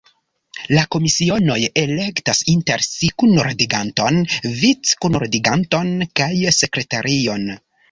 La 0.77 0.85
komisionoj 0.93 1.57
elektas 1.81 2.39
inter 2.55 2.85
si 2.87 3.11
kunordiganton, 3.23 4.19
vic-kunordiganton 4.65 5.95
kaj 6.23 6.33
sekretarion. 6.61 7.49